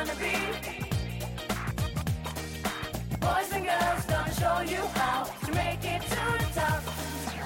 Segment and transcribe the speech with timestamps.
[0.00, 0.32] wanna be.
[3.20, 6.80] Boys and girls gonna show you how to make it to the top.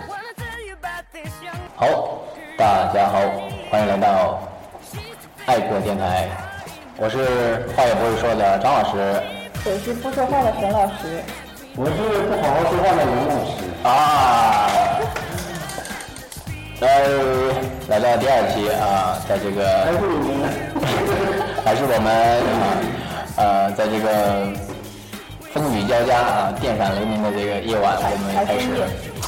[0.09, 2.23] Wanna tell you about this young 好，
[2.57, 3.19] 大家好，
[3.71, 4.39] 欢迎来到
[5.47, 6.29] 爱国电台，
[6.97, 9.21] 我是话也不会说的张老师
[9.65, 11.25] 我是不说话的沈老师，
[11.75, 11.93] 我是
[12.29, 13.59] 不好好说话的刘老师。
[13.83, 13.91] 啊。
[16.81, 16.87] 呃，
[17.89, 19.65] 来到第二期啊，在这个
[21.65, 22.13] 还是我们
[22.61, 22.77] 啊
[23.37, 24.53] 呃，在这个
[25.51, 28.69] 风雨交加啊、电闪雷鸣的这个夜晚，我们开始，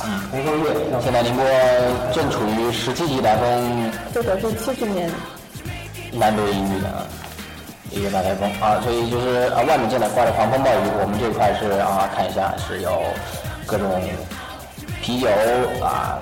[0.05, 1.43] 嗯，红枫叶，现在宁波
[2.13, 5.11] 正处于十七级台风这可是七十年
[6.13, 7.07] 难得一遇的啊，
[7.91, 13.03] 一个大台风啊，所以就是啊，外面正在刮着狂风暴雨，我们这块是啊，看一下是有
[13.65, 13.89] 各种
[15.01, 15.29] 啤酒
[15.83, 16.19] 啊，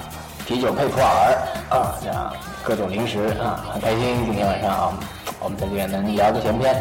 [0.46, 1.34] 啤酒配普洱
[1.70, 4.24] 啊，这样各种零食啊，很开心。
[4.24, 4.94] 今天晚上啊，
[5.44, 6.74] 我们在这边能聊个闲篇。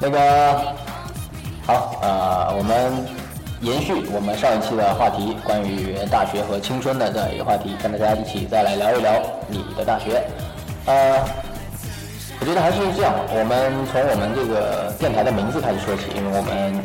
[0.00, 0.18] 那个
[1.66, 3.06] 好，呃，我们
[3.60, 10.24] 延续我们上一期的话题，关于大学和青春的这样一个话题，跟大家一起再来聊一聊你的大学。
[10.86, 11.20] 呃，
[12.40, 16.82] 我觉得还是这样，我们从我们这个电台的名字开始说起，因为我们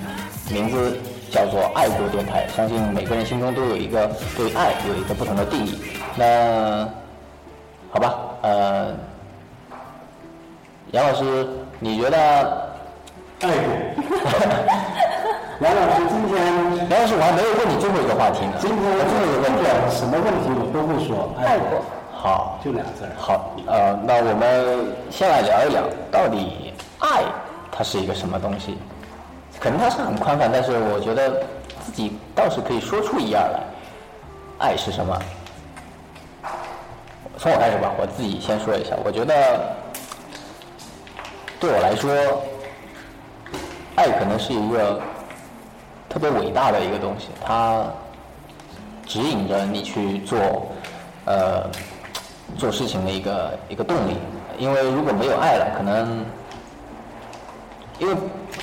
[0.51, 0.99] 名字
[1.31, 5.79] 叫做爱国电台，相信每个人心中都有一个对爱有一个不同的定义。
[6.17, 6.87] 那
[7.89, 8.93] 好吧，呃，
[10.91, 11.47] 杨老师，
[11.79, 12.17] 你觉得？
[13.41, 13.55] 爱过。
[15.61, 16.43] 杨老师，今天
[16.89, 18.53] 杨老师，我还没有问你最后一个话题呢。
[18.59, 19.61] 今天最后一个问题
[19.95, 23.11] 什么问题我都会说爱过，好，就俩字儿。
[23.15, 27.23] 好，呃，那我们先来聊一聊，到底爱
[27.71, 28.75] 它是一个什么东西？
[29.59, 31.43] 可能它是很宽泛，但是我觉得
[31.85, 33.59] 自己倒是可以说出一二来。
[34.57, 35.15] 爱是什么？
[37.37, 38.95] 从我开始吧，我自己先说一下。
[39.05, 39.61] 我觉得
[41.59, 42.09] 对我来说，
[43.95, 45.01] 爱可能是一个
[46.07, 47.85] 特别伟大的一个东西，它
[49.05, 50.39] 指引着你去做
[51.25, 51.69] 呃
[52.57, 54.15] 做事情的一个一个动力。
[54.57, 56.25] 因为如果没有爱了，可能
[57.97, 58.15] 因为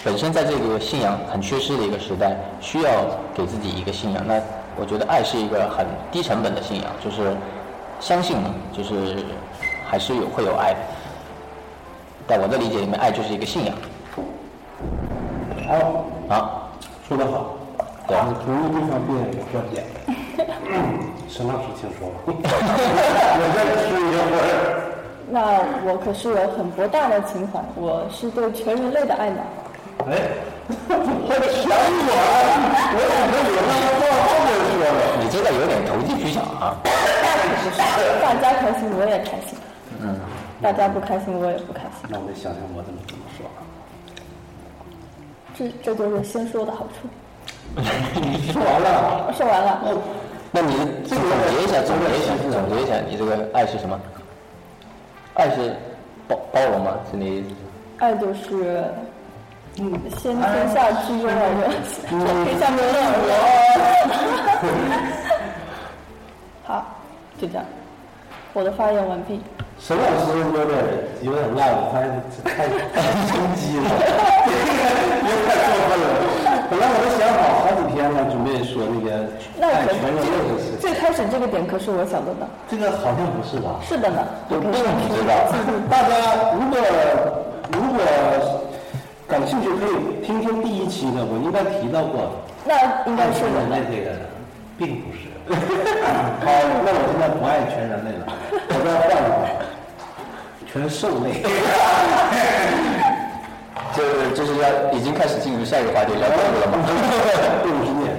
[0.03, 2.91] 本身在这个信仰很缺失的一个时代，需要
[3.35, 4.27] 给自己一个信仰。
[4.27, 4.41] 那
[4.75, 7.37] 我觉得爱是一个很低成本的信仰，就是
[8.01, 9.19] 相信嘛，就是
[9.87, 10.79] 还是有会有爱的。
[12.27, 13.75] 在我的理解里面，爱就是一个信仰
[15.69, 16.63] 好，啊。
[17.09, 17.55] 说得好。
[18.09, 19.87] 对我同意这方面有观点。
[21.29, 22.11] 沈老师，请说。
[22.27, 24.43] 我再吃一个会儿。
[25.29, 29.39] 那我可是有很博大的情怀，我是对全人类的爱呢。
[30.07, 30.19] 哎，
[30.67, 30.95] 我
[31.47, 32.59] 想我了，
[32.91, 34.91] 我怎么有那么往后面说了？
[35.23, 36.75] 你这个有点投机取巧啊。
[36.83, 36.87] 那
[37.39, 37.79] 可不是，
[38.21, 39.55] 大家开心我也开心，
[40.01, 40.19] 嗯，
[40.61, 43.63] 大家不开心我也不开心，那我得想想我怎么怎么说啊。
[45.55, 47.09] 这这就是先说的好处。
[48.53, 49.33] 说完了。
[49.37, 49.83] 说完了，
[50.53, 50.75] 那你
[51.05, 51.25] 总结
[51.63, 54.01] 一下，总结一下，总结一下，你这个爱是什么？
[55.35, 55.75] 爱是
[56.29, 56.97] 包包容吗？
[57.11, 57.55] 是你
[57.99, 58.85] 爱就是。
[59.79, 61.31] 嗯，先天下之忧而
[61.61, 61.69] 忧，
[62.47, 62.89] 天下没有
[63.29, 63.31] 我。
[66.65, 66.87] 好，
[67.39, 67.65] 就这样，
[68.55, 69.39] 我的发言完毕。
[69.79, 70.75] 沈老师有点
[71.23, 72.11] 有点烂，我发现
[72.43, 72.99] 太太
[73.29, 76.05] 心机了，有点太过分了。
[76.69, 80.81] 本来我都想好好几天了，准备说那个那全人类的事情。
[80.81, 82.49] 最开始这个点可是我想的呢。
[82.69, 83.79] 这个好像不是吧？
[83.87, 84.75] 是的呢，我并不
[85.15, 85.55] 知道。
[85.87, 86.81] 大家如果
[87.71, 88.03] 如果
[89.29, 92.43] 感兴趣，可以听听第一期的，我应该提到过。
[92.65, 92.75] 那
[93.07, 93.61] 应该是的。
[93.61, 94.11] 人类这个
[94.77, 95.31] 并不是。
[95.47, 96.51] 好，
[96.83, 98.27] 那我现在不爱全人类了，
[98.67, 99.46] 我再换一个，
[100.77, 101.43] 全兽类。
[103.97, 106.85] 就是就是要已经开始进入下一个话题，聊动物了吗？
[107.63, 108.13] 动物世界，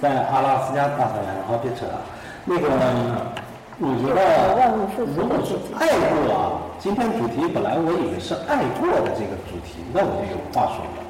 [0.00, 1.98] 在阿拉斯加大草原，然后别扯了。
[2.44, 2.68] 那个，
[3.76, 4.22] 你觉得
[5.16, 6.62] 如果是爱过啊？
[6.78, 11.02] 今天主题本来我以为是爱过的这个主题，那我就有话说了。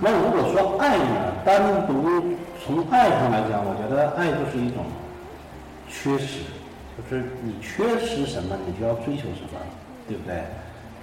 [0.00, 2.22] 那如果说爱呢，单独
[2.64, 4.84] 从爱上来讲，我觉得爱就是一种
[5.88, 6.46] 缺失，
[6.94, 9.58] 就是你缺失什么，你就要追求什么，
[10.08, 10.42] 对不对？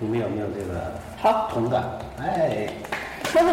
[0.01, 0.80] 你们有没有这个
[1.22, 1.84] 好同感？
[2.22, 2.68] 哎，
[3.34, 3.51] 这个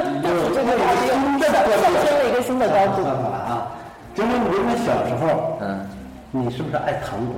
[0.54, 3.02] 这个话题又上升了一个新的高度。
[3.02, 3.66] 算了啊，
[4.14, 5.84] 就是你说小时候，嗯
[6.30, 7.34] 你是不是爱糖果？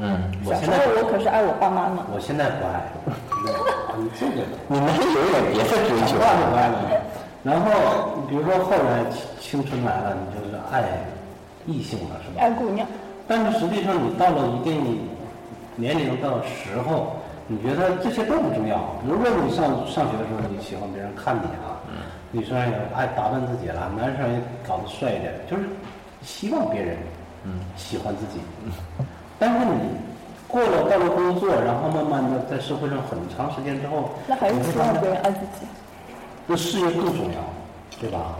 [0.00, 2.06] 嗯，小时候我可是爱我爸妈呢。
[2.14, 2.80] 我现在不爱，
[3.98, 6.80] 你这个你们是有点别的追求话就不爱了。
[7.44, 9.04] 然后比如说后来
[9.38, 10.84] 青青春来了，你就是爱
[11.66, 12.40] 异性了，是吧？
[12.40, 12.86] 爱姑娘，
[13.28, 15.06] 但是实际上你到了一定
[15.76, 17.16] 年龄到时候，
[17.46, 18.78] 你觉得这些都不重要。
[19.06, 21.80] 如果你上上学的时候你喜欢别人看你啊，
[22.30, 25.64] 女生也爱打扮自己了，男生也搞得帅一点，就是
[26.22, 26.96] 希望别人
[27.76, 28.40] 喜欢自己。
[29.38, 29.72] 但是你
[30.46, 35.66] 过了到了工作，然后慢慢的在社会上很长时间之后，那还是希望别人爱自己，
[36.46, 37.40] 那事业更重要，
[38.00, 38.36] 对吧？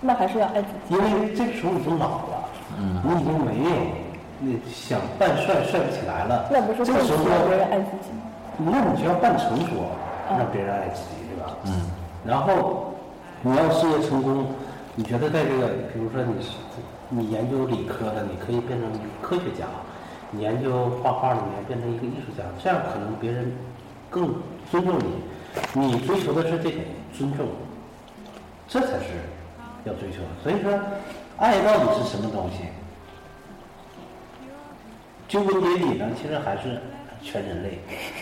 [0.00, 0.94] 那还是要爱自己。
[0.94, 2.44] 因为这个时候已经老了，
[2.78, 3.70] 嗯，你已经没有
[4.44, 8.22] 你想扮帅帅不起来了，那不是这个时候别人爱自己吗？
[8.58, 9.88] 那你就要扮成熟，
[10.28, 11.56] 让别人爱自己，对吧？
[11.64, 11.72] 嗯。
[12.26, 12.92] 然后
[13.40, 14.46] 你要事业成功，
[14.94, 16.50] 你觉得在这个，比如说你是
[17.08, 18.88] 你研究理科的，你可以变成
[19.22, 19.64] 科学家；
[20.30, 23.50] 你研究画画的，你要变成一个艺术家，这样可能别人
[24.10, 24.34] 更
[24.70, 25.22] 尊重你。
[25.72, 26.80] 你追求的是这种
[27.16, 27.46] 尊重，
[28.68, 29.24] 这才是
[29.84, 30.28] 要追求的。
[30.42, 30.72] 所以说，
[31.38, 32.64] 爱到底是什么东西？
[35.34, 36.78] 究根结底呢，其实还是
[37.20, 37.78] 全人类。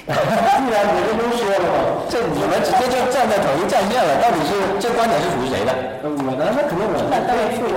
[0.06, 5.72] 既然你们都说了嘛，这你们直接就站在统一战线了，到底是这观点是属于谁的？
[6.02, 7.76] 呃我呢，那肯定我那当然是我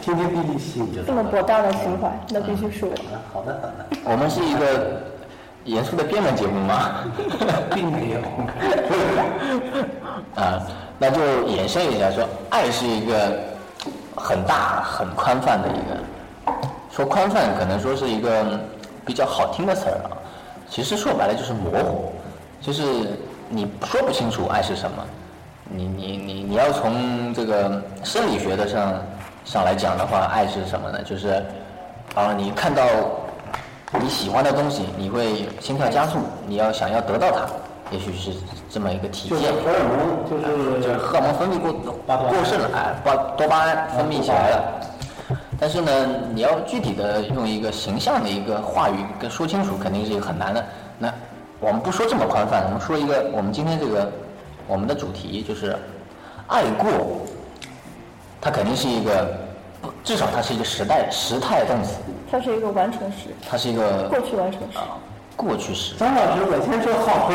[0.00, 2.92] 天天地地心就这么博大的情怀，那必须是我。
[2.92, 5.00] 啊，好的好的，我们是一个
[5.64, 7.04] 严肃的辩论节目吗？
[7.72, 8.20] 并没有。
[10.34, 10.60] 啊，
[10.98, 13.38] 那就延伸一下说，爱是一个
[14.16, 15.96] 很大、很宽泛的一个，
[16.94, 18.60] 说宽泛可能说是一个
[19.04, 20.12] 比较好听的词儿啊，
[20.68, 22.12] 其实说白了就是模糊，
[22.60, 22.82] 就是
[23.48, 25.02] 你说不清楚爱是什么，
[25.70, 28.92] 你你你你要从这个生理学的上
[29.44, 31.02] 上来讲的话，爱是什么呢？
[31.02, 31.42] 就是
[32.14, 32.84] 啊，你看到
[33.98, 37.46] 你喜欢的东西，你会心跳加速，你要想要得到它，
[37.90, 38.32] 也许是
[38.70, 39.50] 这么一个体就是现。
[39.50, 41.94] 荷尔蒙，就是就是荷尔蒙分泌过多
[42.28, 44.88] 过剩了，哎，巴多巴胺分泌起来了。
[45.62, 45.92] 但是呢，
[46.34, 50.66] 你要具体的用一个形象的一个话语跟说清楚，肯定是一个很难的。
[50.98, 51.14] 那
[51.60, 54.10] 我们不说这么宽泛，我们说一个，我们今天这个
[54.66, 55.76] 我们的主题就是
[56.48, 56.90] 爱过，
[58.40, 59.38] 它肯定是一个，
[60.02, 61.92] 至少它是一个时代时态动词，
[62.28, 64.78] 它是一个完成时，它是一个过去完成时。
[64.78, 64.98] 啊
[65.36, 65.94] 过去时。
[65.94, 67.34] 张老师，我先说好吧。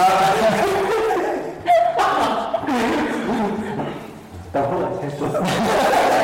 [4.51, 6.16] 等会儿我先说。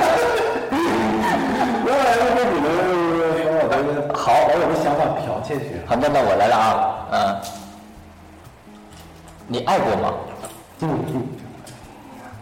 [4.16, 5.82] 好，把我的想法剽窃去。
[5.86, 7.42] 好，那那我来了啊，嗯，
[9.48, 10.14] 你爱过吗？
[10.80, 11.28] 嗯嗯，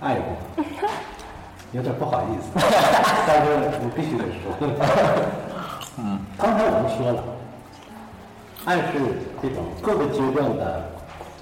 [0.01, 0.63] 爱过，
[1.71, 2.49] 有点不好意思，
[3.27, 4.43] 但是我必须得说。
[5.97, 7.23] 嗯，刚才我们说了，
[8.65, 10.89] 爱是这种各个阶段的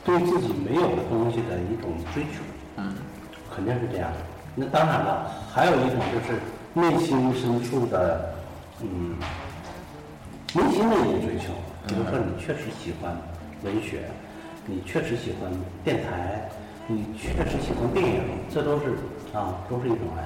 [0.03, 2.41] 对自己没有的东西的一种追求。
[2.77, 2.95] 嗯，
[3.53, 4.17] 肯定是这样的。
[4.55, 6.39] 那当然了，还有一种就是
[6.73, 8.33] 内心深处的，
[8.81, 9.15] 嗯，
[10.53, 11.53] 内心的一个追求。
[11.87, 13.17] 比如说，你确实喜欢
[13.63, 14.03] 文学，
[14.65, 15.51] 你确实喜欢
[15.83, 16.47] 电台，
[16.85, 18.21] 你确实喜欢电影，
[18.53, 18.93] 这都是
[19.33, 20.23] 啊，都是一种爱。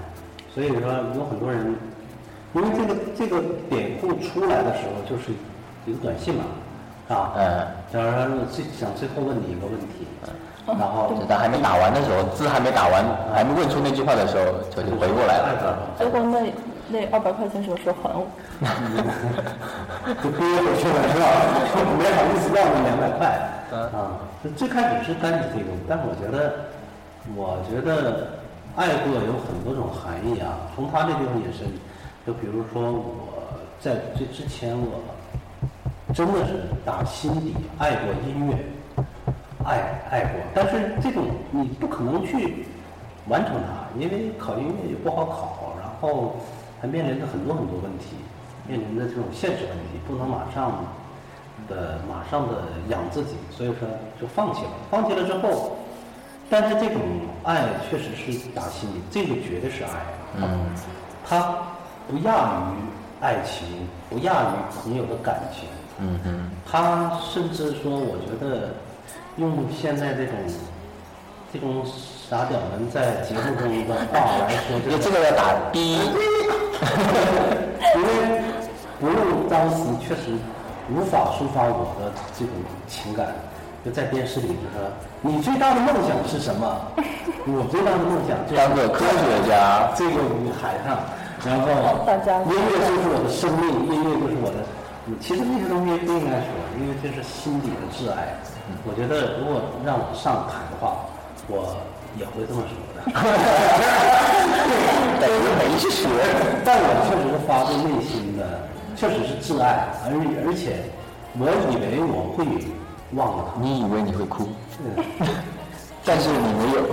[0.54, 1.74] 所以说，有很多人，
[2.54, 5.32] 因为这个这个典故出来的时候，就是
[5.88, 6.44] 一个短信嘛，
[7.08, 10.06] 啊，嗯，假如说最想最后问你一个问题，
[10.66, 15.78] 然后就当还没打完的时候，字还没打完，还没问出那句话的时候，就就回过来了。
[16.00, 16.40] 结果那
[16.88, 18.26] 那二百块钱什么时候还我？
[20.22, 21.26] 就憋回去了是吧？
[21.98, 23.28] 没好意思要那两百块
[23.72, 24.20] 啊。
[24.56, 26.54] 最开始是单指这种，但是我觉得，
[27.36, 28.28] 我觉得
[28.76, 30.60] 爱过有很多种含义啊。
[30.76, 31.64] 从他这地方也是，
[32.26, 33.44] 就比如说我
[33.80, 35.02] 在这之前，我
[36.14, 38.58] 真的是打心底爱过音乐，
[39.66, 39.80] 爱
[40.10, 42.66] 爱过，但是这种你不可能去
[43.28, 46.36] 完成它，因为考音乐也不好考，然后
[46.82, 48.16] 还面临着很多很多问题，
[48.68, 50.84] 面临着这种现实问题，不能马上
[51.68, 53.88] 的马上的养自己，所以说
[54.20, 54.72] 就放弃了。
[54.92, 55.78] 放弃了之后，
[56.50, 57.02] 但是这种
[57.44, 59.90] 爱确实是打心里，这个绝对是爱，
[60.38, 60.60] 嗯，
[61.26, 61.56] 它
[62.08, 63.66] 不亚于爱情，
[64.10, 68.74] 不亚于朋友的感情，嗯嗯，他甚至说，我觉得
[69.38, 70.36] 用现在这种
[71.52, 71.84] 这种
[72.30, 75.98] 傻屌们在节目中的话来说，你这个要打逼，
[77.96, 78.08] 因为
[79.00, 80.38] 不用当时确实
[80.92, 82.54] 无法抒发我的这种
[82.88, 83.28] 情感，
[83.84, 84.90] 就在电视里就说
[85.22, 86.82] 你最大的梦想是什么？
[87.46, 91.00] 我最大的梦想就是当个科学家这个舞台上，
[91.46, 91.68] 然后
[92.46, 94.58] 音乐就是我的生命，音乐就是我的。
[95.06, 96.48] 嗯其实那些东西不应该说，
[96.80, 98.40] 因为这是心底的挚爱。
[98.88, 101.06] 我觉得如果让我上台的话，
[101.48, 101.76] 我
[102.18, 103.04] 也会这么说的。
[105.20, 106.08] 等于没学。
[106.64, 108.64] 但我确实是发自内心的，
[108.96, 110.16] 确实是挚爱，而
[110.48, 110.80] 而且
[111.38, 112.46] 我以为我会
[113.12, 113.62] 忘了他。
[113.62, 114.48] 你以为你会哭，
[114.80, 115.04] 嗯
[116.06, 116.84] 但是你没有。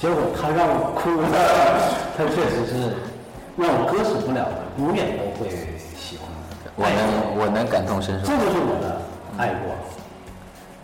[0.00, 1.28] 结果他让我哭了，
[2.16, 2.96] 他确实是
[3.58, 5.50] 让我割舍不了的，永远都会。
[6.80, 8.26] 我能我能感同身受。
[8.26, 9.00] 这，就是我的
[9.36, 9.74] 爱过。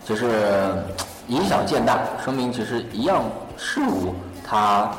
[0.05, 0.71] 就是
[1.27, 3.23] 以小见大，说明其实一样
[3.57, 4.13] 事物
[4.47, 4.89] 它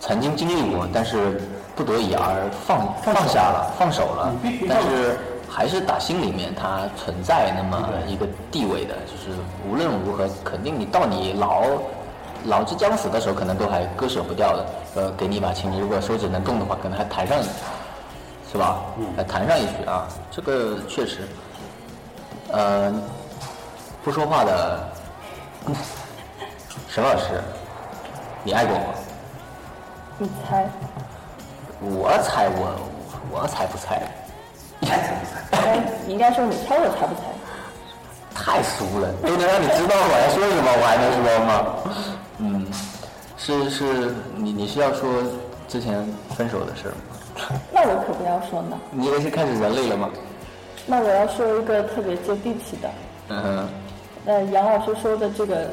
[0.00, 1.40] 曾经经历过，但是
[1.74, 4.32] 不得已而放放下了，放手了。
[4.68, 5.18] 但是
[5.50, 9.36] 还是打心里面它存在那么一个地位的，就是
[9.68, 11.64] 无论如何，肯定你到你老
[12.44, 14.66] 老之将死的时候，可能都还割舍不掉的。
[14.96, 17.38] 呃，给你一把琴，你如果手指能动的话，可能还弹上，
[18.54, 18.76] 是吧？
[19.16, 21.22] 还弹上一曲啊，这个确实。
[22.52, 22.94] 呃，
[24.04, 24.78] 不说话的
[26.88, 27.42] 沈老师，
[28.44, 28.84] 你爱过吗？
[30.18, 30.68] 你猜？
[31.80, 32.78] 我猜我，
[33.32, 34.00] 我猜不猜？
[36.06, 37.22] 应该说你猜我猜不猜？
[38.36, 41.50] 太俗了，都能让你知道我要说什么，我还能说吗？
[42.38, 42.66] 嗯，
[43.36, 45.10] 是是，你你是要说
[45.74, 46.94] 之前分手的事？
[47.72, 48.78] 那我可不要说呢。
[48.92, 50.08] 你以为是开始人类了吗？
[50.86, 52.88] 那我要说一个特别接地气的。
[53.30, 53.68] 嗯哼，
[54.24, 55.66] 那杨老师说的这个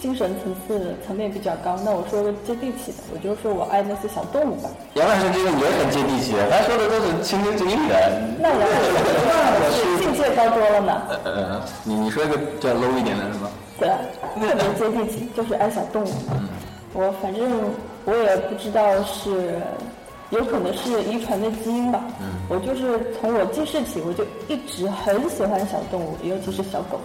[0.00, 4.68] 精神层次层面比较高，那我说个接地气的，我就说我爱那些小动物吧。
[4.94, 7.94] 杨老师这个也很接地气的，他说的都是亲身经历的。
[8.40, 8.90] 那杨老师
[9.30, 11.02] 那是境界高多了呢。
[11.22, 13.48] 呃呃，你你说一个比较 low 一点的是吗？
[13.78, 13.88] 对，
[14.40, 16.08] 特别接地气，就是爱小动物。
[16.94, 17.42] 我反正
[18.04, 19.54] 我也不知道是，
[20.30, 22.00] 有可能是遗传的基因吧。
[22.48, 27.00] 我就是从我记事起，我就一直很喜欢小动物，尤其是小狗。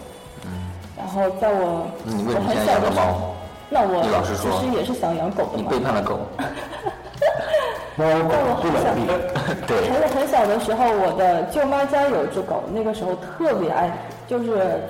[0.97, 3.33] 然后在我我很小的时候
[3.69, 5.79] 那我其实也是想养狗的嘛你背。
[5.79, 6.19] 叛了狗。
[7.95, 9.07] 猫狗不稳定，
[9.67, 13.91] 对，很很小的时候，我的舅妈家有只狗，那个时候特别爱，
[14.25, 14.81] 就是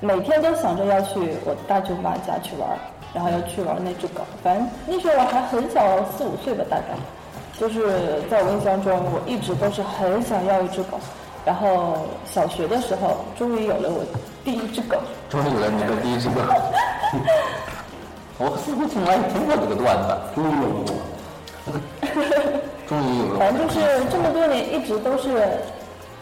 [0.00, 2.78] 每天都想着要去我大舅妈家去玩儿，
[3.14, 4.22] 然后要去玩那只狗。
[4.42, 6.84] 反正那时候我还很小，四五岁吧，大概。
[7.58, 10.98] 就是在我印象中，我一直都是很想要一只狗。
[11.44, 14.04] 然后小学的时候，终于有了我
[14.44, 14.96] 第一只狗。
[15.28, 16.40] 终于有了你的第一只狗。
[18.38, 20.16] 我似乎从来没听过这个段子。
[20.34, 21.72] 终于有了我。
[22.86, 23.38] 终于有了。
[23.40, 25.58] 反正就是这么多年一直都是，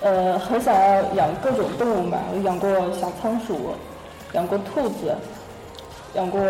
[0.00, 2.18] 呃，很想要养各种动物嘛。
[2.32, 3.74] 我养过小仓鼠，
[4.32, 5.14] 养过兔子，
[6.16, 6.40] 养过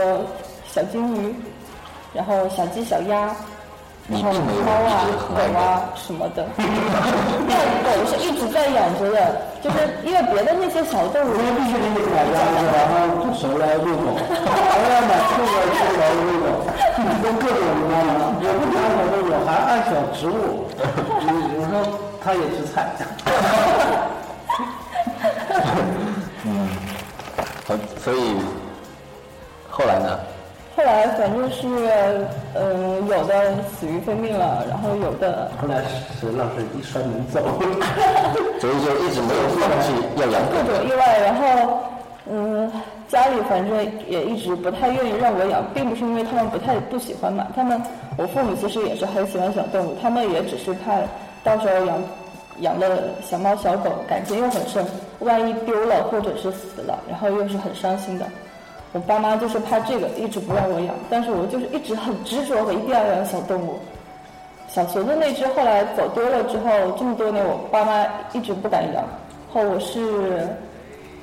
[0.70, 1.34] 小金鱼，
[2.14, 3.34] 然后小鸡、小鸭，
[4.08, 6.46] 然后猫啊狗啊什么的。
[6.56, 6.62] 那
[7.82, 16.62] 狗是一直在养着的，就是因为别的那些小动物我必须给你买鸭子，然后不熟来喂狗， 还要买兔子出来喂狗，
[17.22, 18.38] 都各种你知道吗？
[18.38, 20.70] 我不养小动物，还爱小植物，
[21.26, 21.82] 有有时候
[22.22, 22.86] 它也吃菜。
[26.48, 26.68] 嗯
[27.66, 28.36] 好，所以
[29.76, 30.18] 后来呢？
[30.74, 31.66] 后来反正是，
[32.54, 35.82] 呃，有的死于非命了，然后有的后来
[36.18, 37.40] 沈老师一摔门走，
[38.58, 40.62] 所以就一直没有放弃要养各。
[40.72, 41.78] 种意外，然后，
[42.30, 42.72] 嗯，
[43.06, 47.78] 家里反正也一直不太愿意让我养，并不是因为他们不太不喜欢嘛，他们
[48.16, 50.92] 我父母其实也是很喜欢小动物，他们也只是怕
[51.44, 52.02] 到时候养
[52.60, 54.82] 养的小猫小狗，感情又很深，
[55.18, 58.26] 万一丢了或者是死了，然后又是很伤心的。
[58.96, 63.78] 我爸妈就是怕这个，一直不让我养，但是我就是一直很执着的一定要养小动物。
[64.68, 69.04] 小熊的那只后来走丢了之后，这么多年我爸妈一直不敢养。
[69.52, 70.48] 后我是，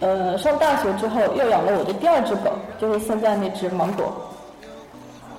[0.01, 4.13] 呃，上大学之后又养了我的第二只狗，就是现在那只芒果。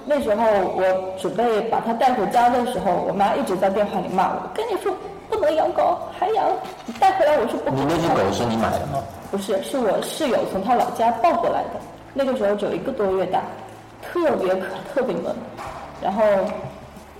[0.05, 0.83] 那时候我
[1.17, 4.93] 准备把它带回家的时候，我妈一直在电话里骂我，跟你说
[5.31, 6.45] 不能养狗，还养，
[6.85, 8.99] 你带回来我是不你那只狗是你买的吗？
[9.31, 11.81] 不是，是我室友从他老家抱过来的，
[12.15, 13.41] 那个时候只有一个多月大，
[14.01, 15.35] 特别可特别萌。
[16.01, 16.23] 然后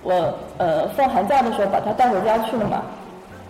[0.03, 2.81] 我呃放寒假的时候把它带回家去了嘛，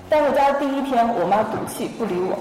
[0.09, 2.35] 带回家第一天我妈赌气不理我，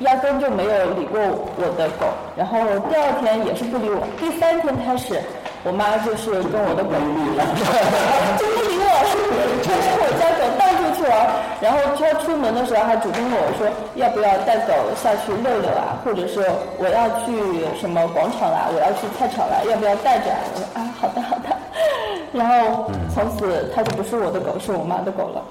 [0.00, 2.06] 压根就没有理过我的狗。
[2.36, 5.20] 然后第二天也是不理我，第三天开始，
[5.64, 6.90] 我妈就是跟我的狗
[8.38, 9.02] 就不理我了，
[9.64, 10.27] 就跟我家。
[11.68, 16.42] 然后他出门的时候还主动问我说要不要带狗下去溜溜啊，或者说
[16.78, 20.40] 我要去什么广场啦，我要去菜场啦，要不要带着啊？
[20.48, 21.54] 我说啊，好的好的。
[22.32, 25.44] 然后从此它就不是我的狗，是我妈的狗了。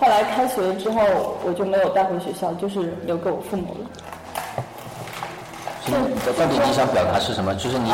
[0.00, 0.98] 后来开学之后，
[1.44, 3.86] 我就没有带回学校，就是留给我父母了。
[5.86, 7.54] 到底你想表达是什么？
[7.54, 7.86] 就是你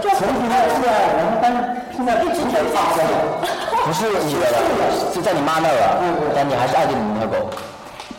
[0.00, 1.60] 就是从头到尾，然后但是
[1.94, 3.44] 现在一直在发的了。
[3.84, 4.56] 不是你的了，
[5.12, 7.50] 是在你妈那儿了，但你还是爱着你那条狗。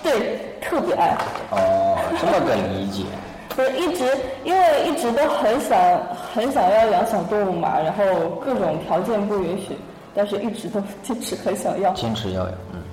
[0.03, 1.17] 对，特别爱。
[1.49, 3.03] 哦，这么个理解。
[3.49, 5.79] 不是一直，因为一直都很想
[6.33, 8.03] 很想要养小动物嘛，然后
[8.43, 9.75] 各种条件不允许，
[10.13, 11.91] 但是一直都坚持很想要。
[11.93, 12.83] 坚持要养，嗯。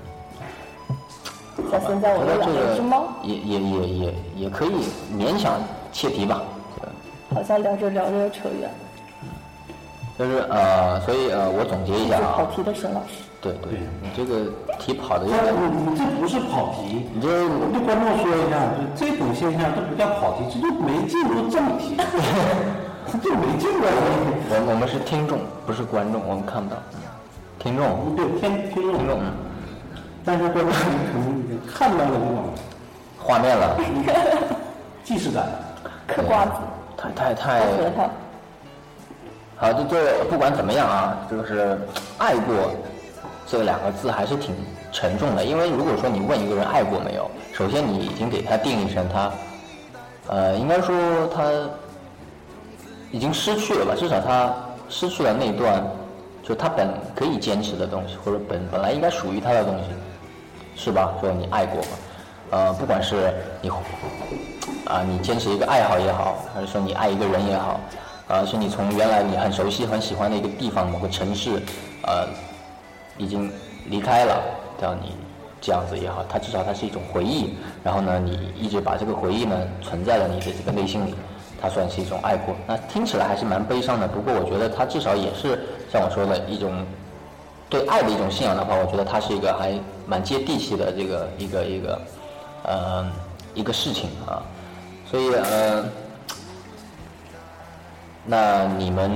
[1.70, 5.60] 像现在我就养了一只猫，也也也也也可以勉强
[5.92, 6.40] 切题吧。
[7.34, 8.74] 好像聊着聊着又扯远了，
[10.22, 12.34] 就是呃，所以呃，我总结一下啊。
[12.36, 13.26] 跑啊，题的沈老师。
[13.40, 14.46] 对对，你这个
[14.78, 21.96] 题跑的有但点，你你这不是跑题，你这我对观众说一下，就这种现象，这不叫跑题，这就没进入正题，
[23.18, 24.46] 这没进入正题。
[24.46, 26.76] 我我们是听众，不是观众，我们看不到。
[26.94, 27.02] 嗯
[27.58, 28.98] 听众，对，天听众。
[28.98, 29.30] 听众，嗯，
[30.24, 32.44] 但是观众可能已经看到了这种
[33.18, 33.76] 画面了，
[35.04, 35.46] 既视感。
[36.06, 36.52] 嗑瓜子，
[36.96, 38.10] 太太太太核桃，
[39.62, 41.78] 好，这这不管怎么样啊，就是
[42.18, 42.74] 爱过
[43.46, 44.52] 这两个字还是挺
[44.90, 49.30] 沉重的，因为如果说你问一个人爱过没有，首先你已经给他定义成他，
[50.26, 50.96] 呃，应该说
[51.32, 51.44] 他
[53.12, 54.52] 已经失去了吧，至少他
[54.88, 55.80] 失去了那段
[56.42, 59.84] 就他本可以坚持的东西，或者本本来应该属于他的东西，
[60.74, 61.14] 是吧？
[61.20, 61.88] 说你爱过吗，
[62.50, 63.70] 呃，不管是你
[64.86, 67.78] 啊，你坚持一个爱好也好，还是说你爱一个人也好，
[68.28, 71.60] 啊，是你从原来你很熟悉、很喜欢的一个地方、某个城市，
[72.02, 72.26] 呃，
[73.18, 73.50] 已经
[73.86, 74.42] 离开了，
[74.80, 75.16] 叫你
[75.60, 77.54] 这样子也好，它至少它是一种回忆。
[77.84, 81.14] 然后呢，你一直把这个回忆呢存在了你的这个内心里，
[81.60, 82.54] 它算是一种爱过。
[82.66, 85.58] 那听起来还是蛮悲伤的，不过我觉得它至少也是
[85.92, 86.86] 像我说的一种
[87.68, 92.00] 对爱的一种信仰的话，我觉得它是一个还蛮接地气的这个一个一个
[92.64, 93.12] 呃
[93.54, 94.42] 一个事情啊。
[95.10, 95.84] 所以呃，
[98.24, 99.10] 那你们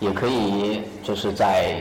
[0.00, 1.76] 也可以就是在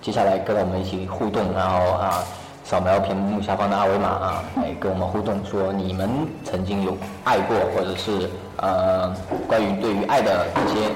[0.00, 2.22] 接下来跟我们一起互动，然后啊，
[2.62, 6.08] 扫描屏幕下方的二维码啊，来跟我们互动，说你们
[6.44, 9.12] 曾经有爱过，或者是呃
[9.48, 10.90] 关于对于爱的一些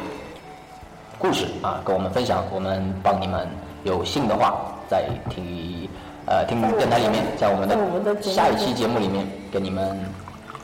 [1.18, 3.48] 故事啊，跟我们分享，我们帮你们
[3.82, 5.88] 有信的话，在听
[6.26, 7.68] 呃听电台里面，在我们
[8.04, 9.98] 的下一期节目里面给你们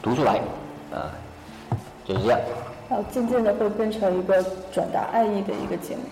[0.01, 0.35] 读出来，
[0.92, 1.11] 啊，
[2.07, 2.38] 就是这样。
[2.88, 4.42] 然后渐渐的会变成一个
[4.73, 6.03] 转达爱意的一个节目。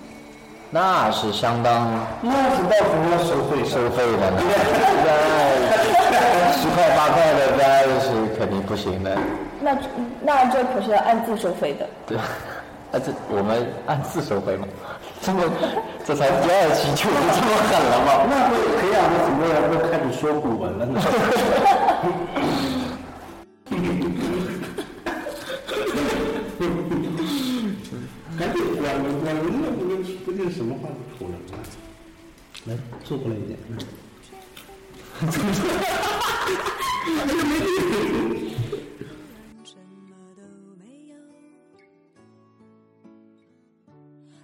[0.70, 1.87] 那是相当
[2.22, 4.40] 那是到时候要收费收费的呢，
[5.04, 7.62] 那十块八块的那
[8.00, 8.06] 是
[8.38, 9.18] 肯定不行的。
[9.61, 9.76] 那
[10.22, 11.87] 那这可是要按字收费的。
[12.06, 12.16] 对，
[12.90, 14.66] 那这我们按字收费吗？
[15.20, 15.42] 这么
[16.04, 18.08] 这才第二期就这么狠了吗？
[18.28, 21.00] 那会培养的很多人都开始说古文了呢。
[30.52, 31.44] 什么话都出来了。
[32.66, 33.58] 来，坐过来一点。
[39.64, 39.76] 什
[40.08, 40.42] 么都
[40.78, 41.16] 没有。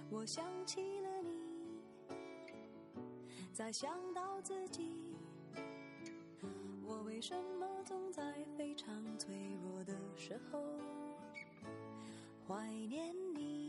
[0.09, 1.31] 我想起了你，
[3.53, 4.91] 再想到自己，
[6.85, 8.21] 我为什么总在
[8.57, 10.59] 非常脆弱的时候
[12.47, 13.68] 怀念你？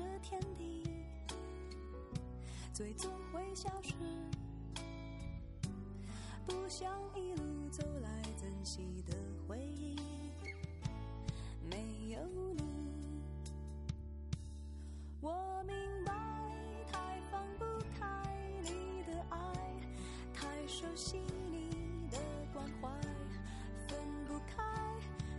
[0.00, 0.82] 这天地
[2.72, 3.92] 最终会消失，
[6.46, 9.14] 不想一路走来珍惜的
[9.46, 9.96] 回忆，
[11.68, 12.18] 没有
[12.54, 13.20] 你，
[15.20, 16.14] 我明白，
[16.90, 17.64] 太放不
[17.98, 18.06] 开
[18.62, 19.36] 你的爱，
[20.32, 21.18] 太熟悉
[21.50, 22.16] 你的
[22.54, 22.90] 关怀，
[23.86, 24.64] 分不开。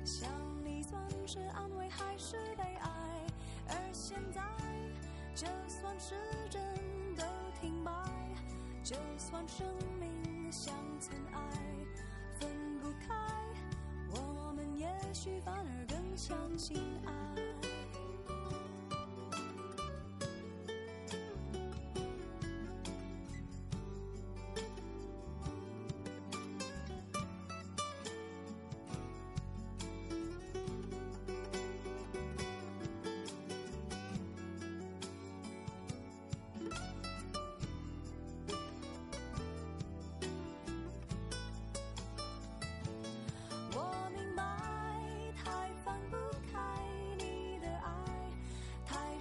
[0.06, 0.30] 想
[0.64, 3.01] 你算是安慰还是悲哀？
[3.94, 4.42] 现在，
[5.36, 6.16] 就算时
[6.50, 6.62] 针
[7.16, 7.24] 都
[7.60, 7.92] 停摆，
[8.84, 9.66] 就算生
[10.00, 11.42] 命像尘埃，
[12.40, 12.50] 分
[12.80, 13.14] 不开，
[14.10, 17.61] 我们也许反而更相信爱。